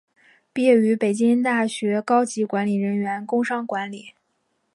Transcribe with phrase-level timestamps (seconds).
[0.51, 4.15] 毕业于北京大学高级管理人员工商管理。